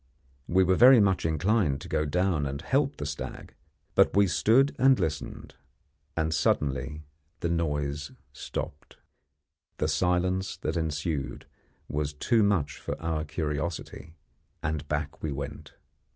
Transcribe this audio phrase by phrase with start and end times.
[0.47, 3.53] We were very much inclined to go down and help the stag;
[3.93, 5.53] but we stood and listened,
[6.17, 7.03] and suddenly
[7.41, 8.97] the noise stopped.
[9.77, 11.45] The silence that ensued
[11.87, 14.15] was too much for our curiosity,
[14.63, 15.75] and back we went.